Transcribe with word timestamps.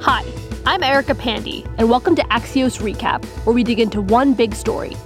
Hi, 0.00 0.24
I'm 0.64 0.84
Erica 0.84 1.12
Pandey, 1.12 1.66
and 1.76 1.90
welcome 1.90 2.14
to 2.14 2.22
Axios 2.26 2.80
Recap, 2.80 3.24
where 3.44 3.52
we 3.52 3.64
dig 3.64 3.80
into 3.80 4.00
one 4.00 4.32
big 4.32 4.54
story. 4.54 4.96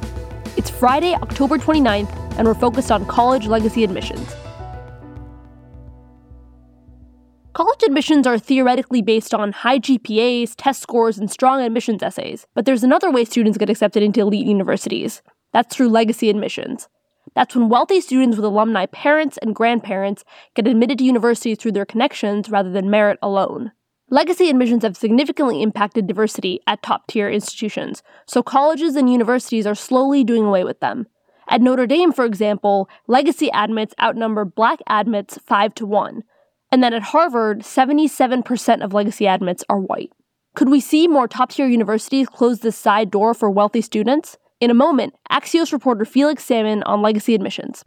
It's 0.59 0.69
Friday, 0.69 1.15
October 1.15 1.57
29th, 1.57 2.15
and 2.37 2.47
we're 2.47 2.53
focused 2.53 2.93
on 2.93 3.07
college 3.07 3.47
legacy 3.47 3.85
admissions. 3.85 4.37
College 7.55 7.83
admissions 7.85 8.27
are 8.27 8.39
theoretically 8.39 9.01
based 9.01 9.33
on 9.33 9.53
high 9.53 9.79
GPAs, 9.79 10.53
test 10.59 10.83
scores, 10.83 11.17
and 11.17 11.31
strong 11.31 11.63
admissions 11.63 12.03
essays, 12.03 12.47
but 12.55 12.67
there's 12.67 12.85
another 12.85 13.11
way 13.11 13.25
students 13.25 13.57
get 13.57 13.71
accepted 13.71 14.03
into 14.03 14.21
elite 14.21 14.47
universities. 14.47 15.23
That's 15.55 15.75
through 15.75 15.89
legacy 15.89 16.29
admissions. 16.29 16.91
That's 17.35 17.57
when 17.57 17.71
wealthy 17.71 18.03
students 18.03 18.37
with 18.37 18.45
alumni 18.45 18.85
parents 18.85 19.39
and 19.39 19.55
grandparents 19.55 20.23
get 20.55 20.69
admitted 20.69 20.99
to 20.99 21.05
universities 21.05 21.57
through 21.57 21.73
their 21.73 21.87
connections 21.87 22.51
rather 22.51 22.71
than 22.71 22.91
merit 22.91 23.19
alone. 23.23 23.73
Legacy 24.13 24.51
admissions 24.51 24.83
have 24.83 24.95
significantly 24.95 25.63
impacted 25.63 26.07
diversity 26.07 26.61
at 26.67 26.83
top 26.83 27.07
tier 27.07 27.31
institutions, 27.31 28.03
so 28.27 28.43
colleges 28.43 28.95
and 28.95 29.11
universities 29.11 29.67
are 29.67 29.75
slowly 29.75 30.23
doing 30.23 30.45
away 30.45 30.65
with 30.65 30.79
them. 30.81 31.07
At 31.49 31.63
Notre 31.63 31.87
Dame, 31.87 32.13
for 32.13 32.27
example, 32.27 32.91
legacy 33.07 33.49
admits 33.55 33.95
outnumber 33.99 34.45
black 34.45 34.81
admits 34.87 35.39
5 35.39 35.75
to 35.77 35.87
1, 35.87 36.25
and 36.71 36.83
then 36.83 36.93
at 36.93 37.05
Harvard, 37.05 37.61
77% 37.61 38.85
of 38.85 38.93
legacy 38.93 39.27
admits 39.27 39.65
are 39.71 39.81
white. 39.81 40.13
Could 40.55 40.69
we 40.69 40.79
see 40.79 41.09
more 41.09 41.27
top 41.27 41.53
tier 41.53 41.67
universities 41.67 42.29
close 42.29 42.61
this 42.61 42.77
side 42.77 43.11
door 43.11 43.33
for 43.33 43.51
wealthy 43.51 43.81
students? 43.81 44.37
In 44.61 44.71
a 44.71 44.75
moment, 44.75 45.15
Axios 45.31 45.73
reporter 45.73 46.05
Felix 46.05 46.45
Salmon 46.45 46.83
on 46.83 47.01
legacy 47.01 47.35
admissions. 47.35 47.83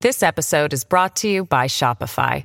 This 0.00 0.24
episode 0.24 0.72
is 0.72 0.84
brought 0.84 1.14
to 1.16 1.28
you 1.28 1.44
by 1.44 1.68
Shopify. 1.68 2.44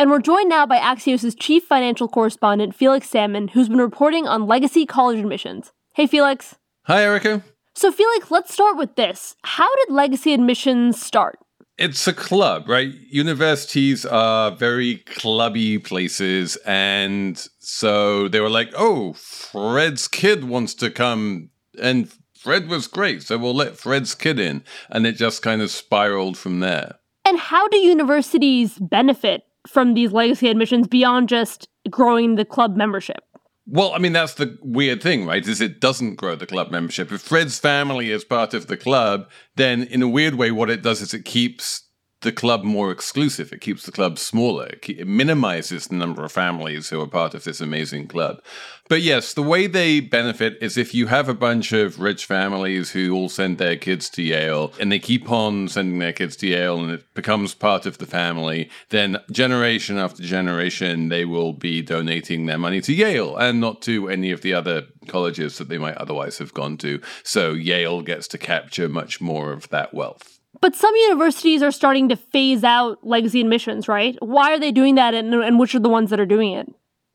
And 0.00 0.10
we're 0.10 0.20
joined 0.20 0.48
now 0.48 0.64
by 0.64 0.78
Axios' 0.78 1.38
chief 1.38 1.64
financial 1.64 2.08
correspondent, 2.08 2.74
Felix 2.74 3.06
Salmon, 3.10 3.48
who's 3.48 3.68
been 3.68 3.76
reporting 3.76 4.26
on 4.26 4.46
legacy 4.46 4.86
college 4.86 5.18
admissions. 5.18 5.72
Hey, 5.92 6.06
Felix. 6.06 6.54
Hi, 6.84 7.02
Erica. 7.02 7.42
So, 7.74 7.92
Felix, 7.92 8.30
let's 8.30 8.50
start 8.50 8.78
with 8.78 8.96
this. 8.96 9.36
How 9.44 9.68
did 9.76 9.92
legacy 9.92 10.32
admissions 10.32 10.98
start? 10.98 11.38
It's 11.76 12.08
a 12.08 12.14
club, 12.14 12.66
right? 12.66 12.94
Universities 13.10 14.06
are 14.06 14.52
very 14.52 15.02
clubby 15.04 15.76
places. 15.78 16.56
And 16.64 17.36
so 17.58 18.26
they 18.26 18.40
were 18.40 18.48
like, 18.48 18.72
oh, 18.74 19.12
Fred's 19.12 20.08
kid 20.08 20.44
wants 20.44 20.72
to 20.76 20.90
come. 20.90 21.50
And 21.78 22.10
Fred 22.38 22.68
was 22.68 22.86
great. 22.86 23.24
So 23.24 23.36
we'll 23.36 23.54
let 23.54 23.76
Fred's 23.76 24.14
kid 24.14 24.40
in. 24.40 24.64
And 24.88 25.06
it 25.06 25.16
just 25.16 25.42
kind 25.42 25.60
of 25.60 25.70
spiraled 25.70 26.38
from 26.38 26.60
there. 26.60 26.94
And 27.26 27.38
how 27.38 27.68
do 27.68 27.76
universities 27.76 28.78
benefit 28.78 29.44
from 29.66 29.94
these 29.94 30.12
legacy 30.12 30.48
admissions 30.48 30.86
beyond 30.86 31.28
just 31.28 31.68
growing 31.88 32.36
the 32.36 32.44
club 32.44 32.76
membership? 32.76 33.24
Well, 33.66 33.92
I 33.92 33.98
mean, 33.98 34.12
that's 34.12 34.34
the 34.34 34.58
weird 34.62 35.02
thing, 35.02 35.26
right? 35.26 35.46
Is 35.46 35.60
it 35.60 35.80
doesn't 35.80 36.16
grow 36.16 36.34
the 36.34 36.46
club 36.46 36.70
membership. 36.70 37.12
If 37.12 37.20
Fred's 37.20 37.58
family 37.58 38.10
is 38.10 38.24
part 38.24 38.52
of 38.52 38.66
the 38.66 38.76
club, 38.76 39.28
then 39.54 39.84
in 39.84 40.02
a 40.02 40.08
weird 40.08 40.34
way, 40.34 40.50
what 40.50 40.70
it 40.70 40.82
does 40.82 41.00
is 41.00 41.14
it 41.14 41.24
keeps 41.24 41.82
the 42.22 42.32
club 42.32 42.64
more 42.64 42.90
exclusive. 42.90 43.52
It 43.52 43.60
keeps 43.60 43.84
the 43.84 43.92
club 43.92 44.18
smaller. 44.18 44.74
It 44.82 45.06
minimizes 45.06 45.86
the 45.86 45.96
number 45.96 46.24
of 46.24 46.32
families 46.32 46.90
who 46.90 47.00
are 47.00 47.06
part 47.06 47.34
of 47.34 47.44
this 47.44 47.60
amazing 47.60 48.08
club. 48.08 48.42
But 48.88 49.02
yes, 49.02 49.32
the 49.32 49.42
way 49.42 49.66
they 49.66 50.00
benefit 50.00 50.58
is 50.60 50.76
if 50.76 50.92
you 50.92 51.06
have 51.06 51.28
a 51.28 51.34
bunch 51.34 51.72
of 51.72 52.00
rich 52.00 52.26
families 52.26 52.90
who 52.90 53.14
all 53.14 53.28
send 53.28 53.58
their 53.58 53.76
kids 53.76 54.10
to 54.10 54.22
Yale 54.22 54.72
and 54.80 54.90
they 54.90 54.98
keep 54.98 55.30
on 55.30 55.68
sending 55.68 55.98
their 55.98 56.12
kids 56.12 56.36
to 56.36 56.48
Yale 56.48 56.80
and 56.80 56.90
it 56.90 57.14
becomes 57.14 57.54
part 57.54 57.86
of 57.86 57.98
the 57.98 58.06
family, 58.06 58.68
then 58.90 59.16
generation 59.30 59.96
after 59.96 60.22
generation, 60.22 61.08
they 61.08 61.24
will 61.24 61.52
be 61.52 61.82
donating 61.82 62.46
their 62.46 62.58
money 62.58 62.80
to 62.80 62.92
Yale 62.92 63.36
and 63.36 63.60
not 63.60 63.80
to 63.82 64.08
any 64.08 64.30
of 64.30 64.42
the 64.42 64.52
other 64.52 64.82
colleges 65.06 65.56
that 65.58 65.68
they 65.68 65.78
might 65.78 65.96
otherwise 65.96 66.38
have 66.38 66.52
gone 66.52 66.76
to. 66.78 67.00
So 67.22 67.52
Yale 67.52 68.02
gets 68.02 68.28
to 68.28 68.38
capture 68.38 68.88
much 68.88 69.20
more 69.20 69.52
of 69.52 69.68
that 69.70 69.94
wealth. 69.94 70.39
But 70.60 70.76
some 70.76 70.94
universities 70.94 71.62
are 71.62 71.70
starting 71.70 72.08
to 72.10 72.16
phase 72.16 72.64
out 72.64 72.98
legacy 73.02 73.40
admissions, 73.40 73.88
right? 73.88 74.16
Why 74.20 74.52
are 74.52 74.58
they 74.58 74.72
doing 74.72 74.94
that, 74.96 75.14
and, 75.14 75.34
and 75.34 75.58
which 75.58 75.74
are 75.74 75.80
the 75.80 75.88
ones 75.88 76.10
that 76.10 76.20
are 76.20 76.26
doing 76.26 76.52
it? 76.52 76.68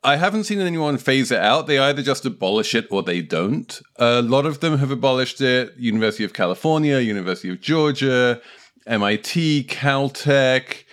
I 0.04 0.18
haven't 0.18 0.44
seen 0.44 0.62
anyone 0.62 1.00
phase 1.00 1.32
it 1.32 1.40
out. 1.40 1.66
They 1.66 1.80
either 1.80 2.04
just 2.04 2.26
abolish 2.26 2.76
it 2.76 2.88
or 2.92 3.02
they 3.02 3.22
don't. 3.22 3.82
A 3.98 4.22
lot 4.22 4.46
of 4.46 4.60
them 4.60 4.78
have 4.78 4.92
abolished 4.92 5.42
it. 5.42 5.74
University 5.78 6.24
of 6.24 6.34
California, 6.34 7.00
University 7.00 7.50
of 7.50 7.60
Georgia, 7.60 8.40
MIT, 8.86 9.64
Caltech, 9.64 10.84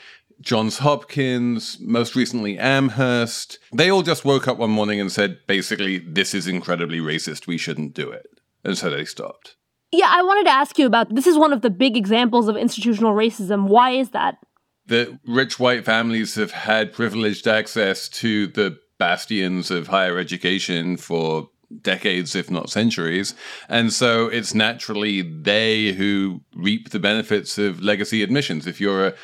Johns 0.41 0.79
Hopkins, 0.79 1.79
most 1.81 2.17
recently 2.17 2.59
Amherst. 2.59 3.59
They 3.73 3.91
all 3.91 4.03
just 4.03 4.25
woke 4.25 4.49
up 4.49 4.57
one 4.57 4.71
morning 4.71 4.99
and 4.99 5.13
said, 5.13 5.41
basically, 5.47 5.99
this 5.99 6.35
is 6.35 6.49
incredibly 6.49 6.99
racist. 6.99 7.47
We 7.47 7.59
shouldn't 7.59 7.95
do 7.95 8.11
it. 8.11 8.27
And 8.65 8.79
so 8.79 8.89
they 8.89 9.05
stopped. 9.05 9.57
Yeah, 9.93 10.09
I 10.09 10.23
wanted 10.23 10.45
to 10.45 10.51
ask 10.51 10.79
you 10.79 10.87
about 10.87 11.15
this 11.15 11.27
is 11.27 11.37
one 11.37 11.53
of 11.53 11.61
the 11.61 11.71
big 11.71 11.97
examples 11.97 12.49
of 12.49 12.57
institutional 12.57 13.15
racism. 13.15 13.69
Why 13.69 13.91
is 13.91 14.11
that? 14.11 14.39
The 14.87 15.19
rich 15.27 15.61
white 15.61 15.85
families 15.85 16.35
have 16.35 16.51
had 16.51 16.93
privileged 16.93 17.47
access 17.47 18.09
to 18.09 18.47
the 18.49 18.79
bastions 18.99 19.71
of 19.71 19.89
higher 19.89 20.19
education 20.19 20.97
for 20.97 21.51
decades, 21.81 22.35
if 22.35 22.51
not 22.51 22.71
centuries. 22.71 23.35
And 23.69 23.93
so 23.93 24.29
it's 24.29 24.55
naturally 24.55 25.23
they 25.23 25.93
who 25.93 26.43
reap 26.55 26.91
the 26.91 26.99
benefits 26.99 27.59
of 27.59 27.83
legacy 27.83 28.23
admissions. 28.23 28.67
If 28.67 28.81
you're 28.81 29.09
a 29.09 29.15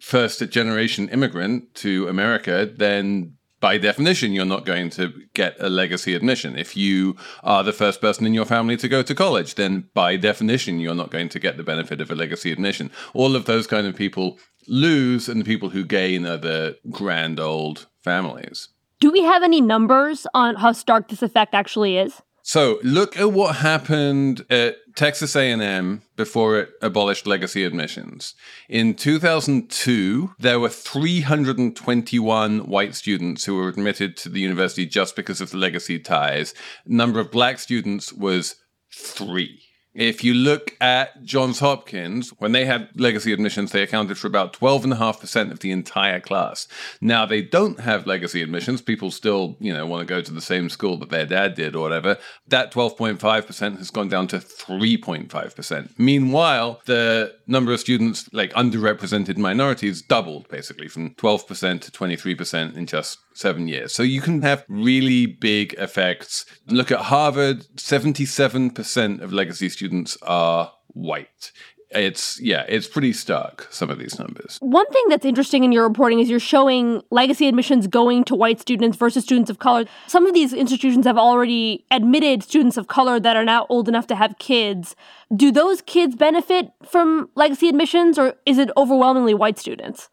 first 0.00 0.46
generation 0.50 1.08
immigrant 1.08 1.74
to 1.76 2.08
America, 2.08 2.70
then 2.74 3.34
by 3.60 3.78
definition, 3.78 4.32
you're 4.32 4.44
not 4.44 4.64
going 4.64 4.90
to 4.90 5.12
get 5.34 5.56
a 5.60 5.68
legacy 5.68 6.14
admission. 6.14 6.58
If 6.58 6.76
you 6.76 7.16
are 7.42 7.62
the 7.62 7.72
first 7.72 8.00
person 8.00 8.26
in 8.26 8.34
your 8.34 8.46
family 8.46 8.76
to 8.78 8.88
go 8.88 9.02
to 9.02 9.14
college, 9.14 9.54
then 9.54 9.88
by 9.94 10.16
definition, 10.16 10.80
you're 10.80 10.94
not 10.94 11.10
going 11.10 11.28
to 11.28 11.38
get 11.38 11.56
the 11.56 11.62
benefit 11.62 12.00
of 12.00 12.10
a 12.10 12.14
legacy 12.14 12.52
admission. 12.52 12.90
All 13.14 13.36
of 13.36 13.44
those 13.44 13.66
kind 13.66 13.86
of 13.86 13.94
people 13.94 14.38
lose, 14.66 15.28
and 15.28 15.40
the 15.40 15.44
people 15.44 15.70
who 15.70 15.84
gain 15.84 16.26
are 16.26 16.36
the 16.36 16.78
grand 16.90 17.38
old 17.38 17.86
families. 18.02 18.68
Do 19.00 19.10
we 19.10 19.22
have 19.22 19.42
any 19.42 19.60
numbers 19.60 20.26
on 20.34 20.56
how 20.56 20.72
stark 20.72 21.08
this 21.08 21.22
effect 21.22 21.54
actually 21.54 21.96
is? 21.96 22.22
So 22.42 22.78
look 22.82 23.16
at 23.16 23.32
what 23.32 23.56
happened 23.56 24.44
at 24.50 24.76
Texas 24.96 25.36
A&M 25.36 26.02
before 26.16 26.58
it 26.58 26.70
abolished 26.82 27.26
legacy 27.26 27.64
admissions. 27.64 28.34
In 28.68 28.94
2002, 28.94 30.34
there 30.38 30.58
were 30.58 30.68
321 30.68 32.58
white 32.60 32.94
students 32.94 33.44
who 33.44 33.56
were 33.56 33.68
admitted 33.68 34.16
to 34.18 34.28
the 34.28 34.40
university 34.40 34.86
just 34.86 35.16
because 35.16 35.40
of 35.40 35.50
the 35.50 35.58
legacy 35.58 35.98
ties. 35.98 36.54
Number 36.86 37.20
of 37.20 37.30
black 37.30 37.58
students 37.58 38.12
was 38.12 38.56
3. 38.92 39.69
If 39.94 40.22
you 40.22 40.34
look 40.34 40.76
at 40.80 41.24
Johns 41.24 41.58
Hopkins, 41.58 42.30
when 42.38 42.52
they 42.52 42.64
had 42.64 42.88
legacy 42.94 43.32
admissions, 43.32 43.72
they 43.72 43.82
accounted 43.82 44.18
for 44.18 44.28
about 44.28 44.52
12.5% 44.52 45.50
of 45.50 45.58
the 45.58 45.72
entire 45.72 46.20
class. 46.20 46.68
Now 47.00 47.26
they 47.26 47.42
don't 47.42 47.80
have 47.80 48.06
legacy 48.06 48.40
admissions. 48.40 48.82
People 48.82 49.10
still, 49.10 49.56
you 49.58 49.72
know, 49.72 49.84
want 49.86 50.06
to 50.06 50.06
go 50.06 50.22
to 50.22 50.32
the 50.32 50.40
same 50.40 50.70
school 50.70 50.96
that 50.98 51.10
their 51.10 51.26
dad 51.26 51.56
did 51.56 51.74
or 51.74 51.82
whatever. 51.82 52.18
That 52.46 52.72
12.5% 52.72 53.78
has 53.78 53.90
gone 53.90 54.08
down 54.08 54.28
to 54.28 54.38
3.5%. 54.38 55.98
Meanwhile, 55.98 56.80
the 56.86 57.34
number 57.48 57.72
of 57.72 57.80
students, 57.80 58.32
like 58.32 58.52
underrepresented 58.52 59.38
minorities, 59.38 60.02
doubled 60.02 60.48
basically 60.48 60.86
from 60.86 61.14
12% 61.16 61.80
to 61.80 61.90
23% 61.90 62.76
in 62.76 62.86
just 62.86 63.18
seven 63.34 63.66
years. 63.66 63.92
So 63.92 64.02
you 64.02 64.20
can 64.20 64.42
have 64.42 64.64
really 64.68 65.26
big 65.26 65.74
effects. 65.74 66.44
Look 66.66 66.92
at 66.92 67.00
Harvard, 67.00 67.66
77% 67.76 69.20
of 69.20 69.32
legacy 69.32 69.68
students 69.68 69.79
are 70.22 70.72
white. 70.88 71.52
It's, 71.92 72.40
yeah, 72.40 72.64
it's 72.68 72.86
pretty 72.86 73.12
stark, 73.12 73.66
some 73.70 73.90
of 73.90 73.98
these 73.98 74.16
numbers. 74.16 74.58
One 74.60 74.86
thing 74.86 75.04
that's 75.08 75.24
interesting 75.24 75.64
in 75.64 75.72
your 75.72 75.82
reporting 75.82 76.20
is 76.20 76.30
you're 76.30 76.38
showing 76.38 77.02
legacy 77.10 77.48
admissions 77.48 77.88
going 77.88 78.22
to 78.24 78.36
white 78.36 78.60
students 78.60 78.96
versus 78.96 79.24
students 79.24 79.50
of 79.50 79.58
color. 79.58 79.86
Some 80.06 80.24
of 80.24 80.32
these 80.32 80.52
institutions 80.52 81.04
have 81.04 81.18
already 81.18 81.84
admitted 81.90 82.44
students 82.44 82.76
of 82.76 82.86
color 82.86 83.18
that 83.18 83.36
are 83.36 83.44
now 83.44 83.66
old 83.68 83.88
enough 83.88 84.06
to 84.08 84.14
have 84.14 84.38
kids. 84.38 84.94
Do 85.34 85.50
those 85.50 85.82
kids 85.82 86.14
benefit 86.14 86.70
from 86.84 87.28
legacy 87.34 87.68
admissions 87.68 88.18
or 88.20 88.34
is 88.46 88.58
it 88.58 88.70
overwhelmingly 88.76 89.34
white 89.34 89.58
students? 89.58 90.10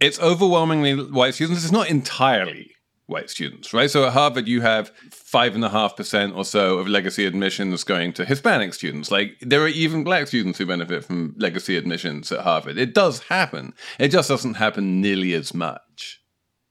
It's 0.00 0.18
overwhelmingly 0.20 0.94
white 0.94 1.34
students. 1.34 1.62
It's 1.62 1.72
not 1.72 1.90
entirely 1.90 2.74
white 3.08 3.30
students, 3.30 3.72
right? 3.72 3.90
So 3.90 4.04
at 4.04 4.12
Harvard, 4.12 4.46
you 4.46 4.60
have 4.60 4.92
five 5.10 5.54
and 5.54 5.64
a 5.64 5.68
half 5.68 5.96
percent 5.96 6.36
or 6.36 6.44
so 6.44 6.78
of 6.78 6.86
legacy 6.86 7.24
admissions 7.24 7.82
going 7.82 8.12
to 8.12 8.24
Hispanic 8.24 8.74
students. 8.74 9.10
Like 9.10 9.36
there 9.40 9.62
are 9.62 9.68
even 9.68 10.04
black 10.04 10.28
students 10.28 10.58
who 10.58 10.66
benefit 10.66 11.04
from 11.04 11.34
legacy 11.38 11.76
admissions 11.76 12.30
at 12.30 12.40
Harvard. 12.40 12.78
It 12.78 12.94
does 12.94 13.20
happen. 13.20 13.72
It 13.98 14.08
just 14.08 14.28
doesn't 14.28 14.54
happen 14.54 15.00
nearly 15.00 15.32
as 15.32 15.54
much. 15.54 16.20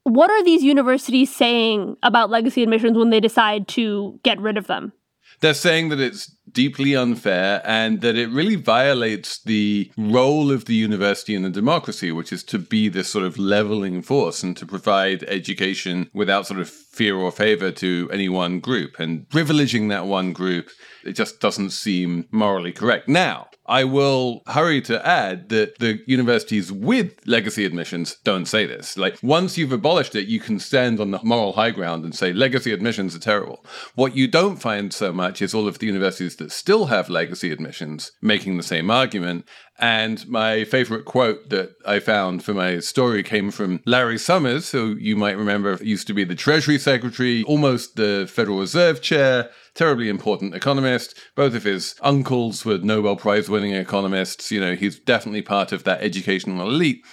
What 0.03 0.29
are 0.29 0.43
these 0.43 0.63
universities 0.63 1.35
saying 1.35 1.97
about 2.03 2.29
legacy 2.29 2.63
admissions 2.63 2.97
when 2.97 3.09
they 3.09 3.19
decide 3.19 3.67
to 3.69 4.19
get 4.23 4.39
rid 4.39 4.57
of 4.57 4.67
them? 4.67 4.93
They're 5.41 5.53
saying 5.53 5.89
that 5.89 5.99
it's 5.99 6.36
deeply 6.57 6.95
unfair 6.95 7.61
and 7.65 8.01
that 8.01 8.15
it 8.15 8.31
really 8.31 8.55
violates 8.55 9.43
the 9.43 9.91
role 9.95 10.51
of 10.51 10.65
the 10.65 10.73
university 10.73 11.35
in 11.35 11.45
a 11.45 11.51
democracy, 11.51 12.11
which 12.11 12.33
is 12.33 12.43
to 12.43 12.57
be 12.57 12.89
this 12.89 13.07
sort 13.07 13.23
of 13.23 13.37
leveling 13.37 14.01
force 14.01 14.41
and 14.41 14.57
to 14.57 14.65
provide 14.65 15.21
education 15.25 16.09
without 16.15 16.47
sort 16.47 16.59
of 16.59 16.67
fear 16.67 17.15
or 17.15 17.31
favor 17.31 17.69
to 17.69 18.09
any 18.11 18.27
one 18.27 18.59
group. 18.59 18.99
And 18.99 19.29
privileging 19.29 19.89
that 19.89 20.07
one 20.07 20.33
group, 20.33 20.71
it 21.05 21.11
just 21.11 21.39
doesn't 21.39 21.69
seem 21.69 22.27
morally 22.31 22.71
correct. 22.71 23.07
Now, 23.07 23.49
I 23.67 23.83
will 23.83 24.43
hurry 24.47 24.81
to 24.83 25.05
add 25.05 25.49
that 25.49 25.79
the 25.79 25.99
universities 26.07 26.71
with 26.71 27.19
legacy 27.27 27.65
admissions 27.65 28.15
don't 28.23 28.45
say 28.45 28.65
this. 28.65 28.97
Like, 28.97 29.19
once 29.21 29.57
you've 29.57 29.73
abolished 29.73 30.15
it, 30.15 30.27
you 30.27 30.39
can 30.39 30.57
stand 30.57 31.01
on 31.01 31.11
the 31.11 31.19
moral 31.21 31.53
high 31.53 31.71
ground 31.71 32.05
and 32.05 32.15
say 32.15 32.31
legacy 32.31 32.71
admissions 32.71 33.13
are 33.13 33.19
terrible. 33.19 33.65
What 33.95 34.15
you 34.15 34.27
don't 34.27 34.55
find 34.55 34.93
so 34.93 35.11
much 35.11 35.41
is 35.41 35.53
all 35.53 35.67
of 35.67 35.79
the 35.79 35.85
universities 35.85 36.37
that 36.37 36.46
still 36.51 36.85
have 36.87 37.09
legacy 37.09 37.51
admissions 37.51 38.11
making 38.21 38.57
the 38.57 38.63
same 38.63 38.89
argument. 38.91 39.47
And 39.79 40.27
my 40.27 40.63
favorite 40.63 41.05
quote 41.05 41.49
that 41.49 41.71
I 41.85 41.99
found 41.99 42.43
for 42.43 42.53
my 42.53 42.79
story 42.79 43.21
came 43.21 43.51
from 43.51 43.81
Larry 43.85 44.17
Summers, 44.17 44.71
who 44.71 44.95
you 44.99 45.15
might 45.15 45.37
remember 45.37 45.77
used 45.81 46.07
to 46.07 46.13
be 46.13 46.23
the 46.23 46.35
Treasury 46.35 46.79
Secretary, 46.79 47.43
almost 47.43 47.95
the 47.95 48.27
Federal 48.31 48.59
Reserve 48.59 49.01
Chair 49.01 49.49
terribly 49.77 50.09
important 50.09 50.55
economist. 50.55 51.17
Both 51.35 51.53
of 51.53 51.63
his 51.63 51.95
uncles 52.01 52.65
were 52.65 52.79
Nobel 52.79 53.15
Prize 53.15 53.47
winning 53.47 53.73
economists. 53.73 54.51
You 54.51 54.59
know, 54.59 54.75
he's 54.75 54.99
definitely 54.99 55.43
part 55.43 55.71
of 55.71 55.83
that 55.83 56.01
educational 56.01 56.67
elite. 56.67 57.05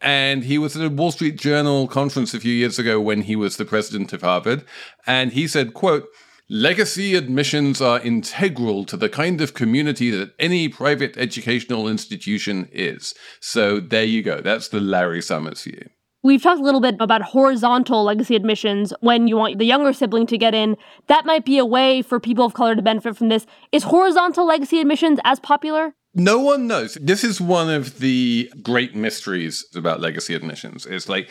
And 0.00 0.44
he 0.44 0.58
was 0.58 0.76
at 0.76 0.84
a 0.84 0.90
Wall 0.90 1.12
Street 1.12 1.36
Journal 1.36 1.88
conference 1.88 2.32
a 2.32 2.40
few 2.40 2.52
years 2.52 2.78
ago 2.78 3.00
when 3.00 3.22
he 3.22 3.36
was 3.36 3.56
the 3.56 3.64
president 3.64 4.12
of 4.12 4.22
Harvard. 4.22 4.64
And 5.06 5.32
he 5.32 5.46
said, 5.46 5.74
quote, 5.74 6.06
Legacy 6.52 7.14
admissions 7.14 7.80
are 7.80 8.00
integral 8.00 8.84
to 8.84 8.96
the 8.96 9.08
kind 9.08 9.40
of 9.40 9.54
community 9.54 10.10
that 10.10 10.34
any 10.40 10.68
private 10.68 11.16
educational 11.16 11.86
institution 11.86 12.68
is. 12.72 13.14
So 13.38 13.78
there 13.78 14.02
you 14.02 14.20
go. 14.24 14.40
That's 14.40 14.66
the 14.66 14.80
Larry 14.80 15.22
Summers 15.22 15.62
view. 15.62 15.90
We've 16.24 16.42
talked 16.42 16.60
a 16.60 16.64
little 16.64 16.80
bit 16.80 16.96
about 16.98 17.22
horizontal 17.22 18.02
legacy 18.02 18.34
admissions 18.34 18.92
when 18.98 19.28
you 19.28 19.36
want 19.36 19.60
the 19.60 19.64
younger 19.64 19.92
sibling 19.92 20.26
to 20.26 20.36
get 20.36 20.52
in. 20.52 20.76
That 21.06 21.24
might 21.24 21.44
be 21.44 21.56
a 21.56 21.64
way 21.64 22.02
for 22.02 22.18
people 22.18 22.46
of 22.46 22.54
color 22.54 22.74
to 22.74 22.82
benefit 22.82 23.16
from 23.16 23.28
this. 23.28 23.46
Is 23.70 23.84
horizontal 23.84 24.44
legacy 24.44 24.80
admissions 24.80 25.20
as 25.22 25.38
popular? 25.38 25.94
No 26.14 26.40
one 26.40 26.66
knows. 26.66 26.94
This 27.00 27.22
is 27.22 27.40
one 27.40 27.70
of 27.70 28.00
the 28.00 28.52
great 28.60 28.96
mysteries 28.96 29.64
about 29.76 30.00
legacy 30.00 30.34
admissions. 30.34 30.84
It's 30.84 31.08
like, 31.08 31.30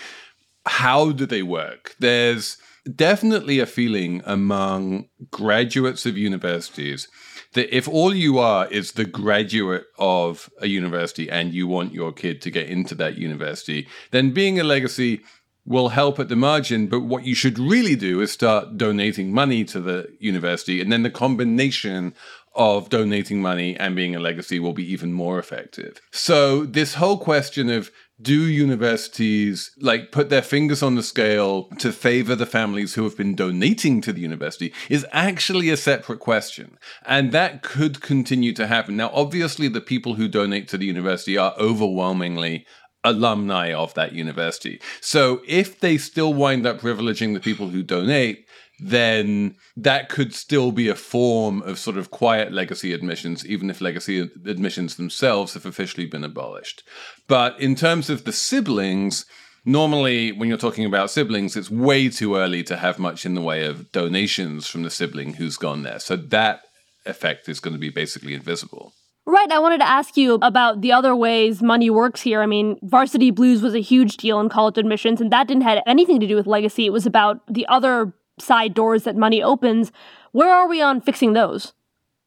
how 0.65 1.11
do 1.11 1.25
they 1.25 1.43
work? 1.43 1.97
There's 1.99 2.55
definitely 2.95 3.59
a 3.59 3.65
feeling 3.65 4.21
among 4.25 5.09
graduates 5.31 6.05
of 6.05 6.17
universities 6.17 7.07
that 7.53 7.75
if 7.75 7.87
all 7.87 8.13
you 8.13 8.37
are 8.37 8.67
is 8.67 8.91
the 8.91 9.05
graduate 9.05 9.85
of 9.97 10.49
a 10.61 10.67
university 10.67 11.29
and 11.29 11.53
you 11.53 11.67
want 11.67 11.93
your 11.93 12.11
kid 12.11 12.41
to 12.41 12.51
get 12.51 12.67
into 12.67 12.93
that 12.95 13.17
university, 13.17 13.87
then 14.11 14.31
being 14.31 14.59
a 14.59 14.63
legacy 14.63 15.21
will 15.65 15.89
help 15.89 16.19
at 16.19 16.29
the 16.29 16.35
margin. 16.35 16.87
But 16.87 17.01
what 17.01 17.25
you 17.25 17.35
should 17.35 17.57
really 17.57 17.95
do 17.95 18.21
is 18.21 18.31
start 18.31 18.77
donating 18.77 19.31
money 19.31 19.63
to 19.65 19.79
the 19.79 20.07
university. 20.19 20.81
And 20.81 20.91
then 20.91 21.03
the 21.03 21.09
combination 21.09 22.13
of 22.55 22.89
donating 22.89 23.41
money 23.41 23.77
and 23.77 23.95
being 23.95 24.15
a 24.15 24.19
legacy 24.19 24.59
will 24.59 24.73
be 24.73 24.91
even 24.91 25.13
more 25.13 25.39
effective. 25.39 26.01
So, 26.11 26.65
this 26.65 26.95
whole 26.95 27.17
question 27.17 27.69
of 27.69 27.91
do 28.21 28.45
universities 28.47 29.71
like 29.79 30.11
put 30.11 30.29
their 30.29 30.41
fingers 30.41 30.83
on 30.83 30.95
the 30.95 31.03
scale 31.03 31.69
to 31.79 31.91
favor 31.91 32.35
the 32.35 32.45
families 32.45 32.95
who 32.95 33.03
have 33.03 33.15
been 33.15 33.35
donating 33.35 34.01
to 34.01 34.11
the 34.11 34.21
university 34.21 34.73
is 34.89 35.05
actually 35.11 35.69
a 35.69 35.77
separate 35.77 36.19
question. 36.19 36.77
And 37.05 37.31
that 37.31 37.63
could 37.63 38.01
continue 38.01 38.53
to 38.53 38.67
happen. 38.67 38.97
Now 38.97 39.09
obviously 39.13 39.67
the 39.67 39.81
people 39.81 40.15
who 40.15 40.27
donate 40.27 40.67
to 40.69 40.77
the 40.77 40.85
university 40.85 41.37
are 41.37 41.55
overwhelmingly 41.57 42.65
alumni 43.03 43.73
of 43.73 43.93
that 43.93 44.11
university. 44.11 44.81
So 44.99 45.41
if 45.47 45.79
they 45.79 45.97
still 45.97 46.33
wind 46.33 46.65
up 46.65 46.81
privileging 46.81 47.33
the 47.33 47.39
people 47.39 47.69
who 47.69 47.83
donate 47.83 48.45
then 48.79 49.55
that 49.75 50.09
could 50.09 50.33
still 50.33 50.71
be 50.71 50.87
a 50.87 50.95
form 50.95 51.61
of 51.63 51.79
sort 51.79 51.97
of 51.97 52.11
quiet 52.11 52.51
legacy 52.51 52.93
admissions, 52.93 53.45
even 53.45 53.69
if 53.69 53.81
legacy 53.81 54.29
admissions 54.45 54.95
themselves 54.95 55.53
have 55.53 55.65
officially 55.65 56.05
been 56.05 56.23
abolished. 56.23 56.83
But 57.27 57.59
in 57.59 57.75
terms 57.75 58.09
of 58.09 58.23
the 58.23 58.31
siblings, 58.31 59.25
normally 59.65 60.31
when 60.31 60.49
you're 60.49 60.57
talking 60.57 60.85
about 60.85 61.11
siblings, 61.11 61.55
it's 61.55 61.69
way 61.69 62.09
too 62.09 62.35
early 62.35 62.63
to 62.63 62.77
have 62.77 62.99
much 62.99 63.25
in 63.25 63.35
the 63.35 63.41
way 63.41 63.65
of 63.65 63.91
donations 63.91 64.67
from 64.67 64.83
the 64.83 64.89
sibling 64.89 65.35
who's 65.35 65.57
gone 65.57 65.83
there. 65.83 65.99
So 65.99 66.15
that 66.15 66.61
effect 67.05 67.49
is 67.49 67.59
going 67.59 67.73
to 67.73 67.79
be 67.79 67.89
basically 67.89 68.33
invisible. 68.33 68.93
Right. 69.25 69.51
I 69.51 69.59
wanted 69.59 69.77
to 69.79 69.87
ask 69.87 70.17
you 70.17 70.39
about 70.41 70.81
the 70.81 70.91
other 70.91 71.15
ways 71.15 71.61
money 71.61 71.91
works 71.91 72.21
here. 72.21 72.41
I 72.41 72.47
mean, 72.47 72.79
Varsity 72.81 73.29
Blues 73.29 73.61
was 73.61 73.75
a 73.75 73.79
huge 73.79 74.17
deal 74.17 74.39
in 74.39 74.49
college 74.49 74.79
admissions, 74.79 75.21
and 75.21 75.31
that 75.31 75.47
didn't 75.47 75.63
have 75.63 75.83
anything 75.85 76.19
to 76.19 76.25
do 76.25 76.35
with 76.35 76.47
legacy. 76.47 76.87
It 76.87 76.93
was 76.93 77.05
about 77.05 77.41
the 77.47 77.67
other 77.67 78.11
side 78.41 78.73
doors 78.73 79.03
that 79.03 79.15
money 79.15 79.41
opens. 79.41 79.91
Where 80.31 80.53
are 80.53 80.67
we 80.67 80.81
on 80.81 81.01
fixing 81.01 81.33
those? 81.33 81.73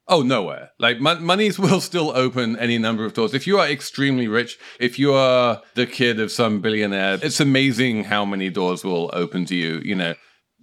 Oh, 0.08 0.22
nowhere. 0.22 0.70
Like 0.78 1.00
mon- 1.00 1.24
monies 1.24 1.58
will 1.58 1.80
still 1.80 2.12
open 2.14 2.58
any 2.58 2.78
number 2.78 3.04
of 3.04 3.14
doors. 3.14 3.34
If 3.34 3.46
you 3.46 3.58
are 3.58 3.68
extremely 3.68 4.28
rich, 4.28 4.58
if 4.80 4.98
you 4.98 5.12
are 5.14 5.62
the 5.74 5.86
kid 5.86 6.20
of 6.20 6.32
some 6.32 6.60
billionaire, 6.60 7.18
it's 7.22 7.40
amazing 7.40 8.04
how 8.04 8.24
many 8.24 8.50
doors 8.50 8.84
will 8.84 9.10
open 9.12 9.44
to 9.46 9.54
you. 9.54 9.80
You 9.84 9.94
know, 9.94 10.14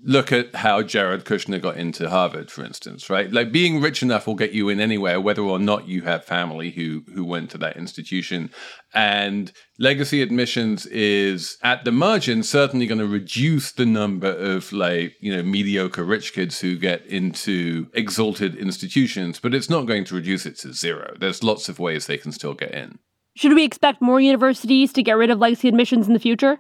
look 0.04 0.32
at 0.32 0.56
how 0.56 0.82
Jared 0.82 1.26
Kushner 1.26 1.62
got 1.62 1.78
into 1.78 2.10
Harvard, 2.10 2.52
for 2.52 2.64
instance, 2.64 3.10
right? 3.10 3.32
Like 3.32 3.52
being 3.52 3.82
rich 3.82 4.02
enough 4.02 4.28
will 4.28 4.36
get 4.36 4.52
you 4.52 4.70
in 4.70 4.80
anywhere, 4.80 5.20
whether 5.20 5.42
or 5.42 5.60
not 5.60 5.88
you 5.88 6.04
have 6.04 6.24
family 6.24 6.72
who 6.72 7.04
who 7.14 7.26
went 7.26 7.50
to 7.52 7.58
that 7.60 7.78
institution. 7.78 8.50
And 8.94 9.52
legacy 9.78 10.22
admissions 10.22 10.86
is 10.88 11.58
at 11.64 11.84
the 11.86 11.92
margin 11.92 12.44
certainly 12.44 12.88
going 12.88 13.00
to 13.00 13.08
reduce 13.08 13.72
the 13.72 13.86
number 13.86 14.32
of 14.32 14.72
like 14.72 15.16
you 15.20 15.36
know 15.36 15.44
mediocre 15.44 16.04
rich 16.04 16.34
kids 16.34 16.60
who 16.60 16.78
get 16.78 17.06
into 17.06 17.88
exalted 17.94 18.56
institutions, 18.56 19.40
but 19.40 19.54
it's 19.54 19.70
not 19.70 19.86
going 19.86 20.06
to 20.06 20.16
reduce 20.16 20.46
it 20.46 20.58
to 20.60 20.74
zero. 20.74 21.16
There's 21.20 21.44
lots 21.44 21.70
of 21.70 21.80
ways 21.80 22.08
they 22.08 22.18
can 22.18 22.32
still 22.32 22.54
get 22.54 22.72
in. 22.72 23.00
Should 23.36 23.54
we 23.54 23.64
expect 23.64 24.02
more 24.02 24.20
universities 24.20 24.92
to 24.94 25.04
get 25.04 25.14
rid 25.14 25.30
of 25.30 25.40
legacy 25.40 25.68
admissions 25.68 26.08
in 26.08 26.14
the 26.14 26.20
future? 26.20 26.60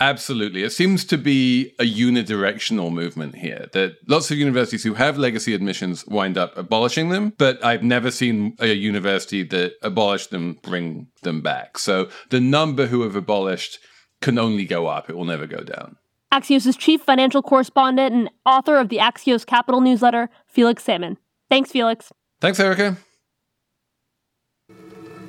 Absolutely. 0.00 0.62
It 0.62 0.72
seems 0.72 1.04
to 1.04 1.18
be 1.18 1.74
a 1.78 1.84
unidirectional 1.84 2.90
movement 2.90 3.34
here 3.34 3.66
that 3.74 3.96
lots 4.08 4.30
of 4.30 4.38
universities 4.38 4.82
who 4.82 4.94
have 4.94 5.18
legacy 5.18 5.52
admissions 5.52 6.06
wind 6.06 6.38
up 6.38 6.56
abolishing 6.56 7.10
them, 7.10 7.34
but 7.36 7.62
I've 7.62 7.82
never 7.82 8.10
seen 8.10 8.56
a 8.60 8.68
university 8.68 9.42
that 9.44 9.74
abolished 9.82 10.30
them 10.30 10.58
bring 10.62 11.08
them 11.22 11.42
back. 11.42 11.76
So 11.76 12.08
the 12.30 12.40
number 12.40 12.86
who 12.86 13.02
have 13.02 13.14
abolished 13.14 13.78
can 14.22 14.38
only 14.38 14.64
go 14.64 14.86
up, 14.86 15.10
it 15.10 15.16
will 15.16 15.26
never 15.26 15.46
go 15.46 15.62
down. 15.62 15.96
Axios' 16.32 16.78
chief 16.78 17.02
financial 17.02 17.42
correspondent 17.42 18.14
and 18.14 18.30
author 18.46 18.78
of 18.78 18.88
the 18.88 18.98
Axios 18.98 19.44
Capital 19.44 19.82
newsletter, 19.82 20.30
Felix 20.46 20.82
Salmon. 20.82 21.18
Thanks, 21.50 21.70
Felix. 21.72 22.10
Thanks, 22.40 22.58
Erica. 22.58 22.96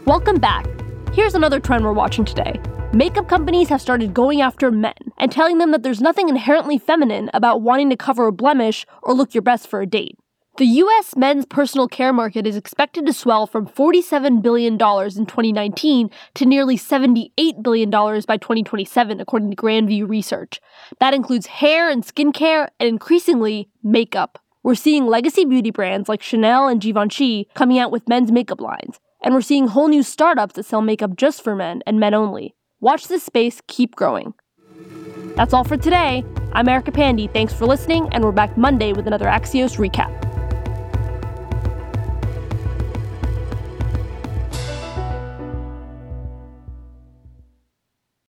Welcome 0.05 0.37
back. 0.37 0.65
Here's 1.13 1.35
another 1.35 1.59
trend 1.59 1.83
we're 1.83 1.91
watching 1.91 2.23
today. 2.23 2.57
Makeup 2.93 3.27
companies 3.27 3.67
have 3.67 3.81
started 3.81 4.13
going 4.13 4.39
after 4.39 4.71
men 4.71 4.93
and 5.17 5.29
telling 5.29 5.57
them 5.57 5.71
that 5.71 5.83
there's 5.83 5.99
nothing 5.99 6.29
inherently 6.29 6.77
feminine 6.77 7.29
about 7.33 7.61
wanting 7.61 7.89
to 7.89 7.97
cover 7.97 8.27
a 8.27 8.31
blemish 8.31 8.85
or 9.03 9.13
look 9.13 9.33
your 9.33 9.41
best 9.41 9.67
for 9.67 9.81
a 9.81 9.85
date. 9.85 10.17
The 10.55 10.65
US 10.65 11.17
men's 11.17 11.45
personal 11.45 11.89
care 11.89 12.13
market 12.13 12.47
is 12.47 12.55
expected 12.55 13.05
to 13.05 13.11
swell 13.11 13.45
from 13.45 13.67
$47 13.67 14.41
billion 14.41 14.75
in 14.75 14.77
2019 14.77 16.09
to 16.35 16.45
nearly 16.45 16.77
$78 16.77 17.61
billion 17.61 17.89
by 17.89 18.37
2027, 18.37 19.19
according 19.19 19.49
to 19.49 19.57
Grandview 19.57 20.07
Research. 20.07 20.61
That 21.01 21.13
includes 21.13 21.47
hair 21.47 21.89
and 21.89 22.05
skincare, 22.05 22.69
and 22.79 22.87
increasingly, 22.87 23.67
makeup. 23.83 24.39
We're 24.63 24.75
seeing 24.75 25.07
legacy 25.07 25.43
beauty 25.43 25.71
brands 25.71 26.07
like 26.07 26.21
Chanel 26.21 26.69
and 26.69 26.79
Givenchy 26.79 27.49
coming 27.53 27.79
out 27.79 27.91
with 27.91 28.07
men's 28.07 28.31
makeup 28.31 28.61
lines, 28.61 28.99
and 29.21 29.33
we're 29.33 29.41
seeing 29.41 29.67
whole 29.67 29.87
new 29.87 30.03
startups 30.03 30.55
that 30.55 30.65
sell 30.65 30.81
makeup 30.81 31.15
just 31.15 31.43
for 31.43 31.55
men 31.55 31.81
and 31.85 31.99
men 31.99 32.13
only. 32.13 32.55
Watch 32.79 33.07
this 33.07 33.23
space 33.23 33.61
keep 33.67 33.95
growing. 33.95 34.33
That's 35.35 35.53
all 35.53 35.63
for 35.63 35.77
today. 35.77 36.25
I'm 36.53 36.67
Erica 36.67 36.91
Pandey. 36.91 37.31
Thanks 37.31 37.53
for 37.53 37.65
listening, 37.65 38.09
and 38.11 38.23
we're 38.23 38.31
back 38.31 38.57
Monday 38.57 38.93
with 38.93 39.07
another 39.07 39.25
Axios 39.25 39.77
recap. 39.77 40.30